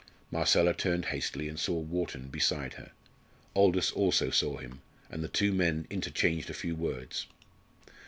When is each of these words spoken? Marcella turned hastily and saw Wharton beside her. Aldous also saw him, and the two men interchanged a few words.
Marcella 0.31 0.73
turned 0.73 1.05
hastily 1.05 1.47
and 1.47 1.59
saw 1.59 1.77
Wharton 1.79 2.29
beside 2.29 2.73
her. 2.73 2.89
Aldous 3.55 3.91
also 3.91 4.31
saw 4.31 4.57
him, 4.57 4.81
and 5.11 5.23
the 5.23 5.27
two 5.27 5.53
men 5.53 5.85
interchanged 5.91 6.49
a 6.49 6.55
few 6.55 6.75
words. 6.75 7.27